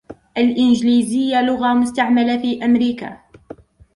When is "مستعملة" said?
1.73-2.37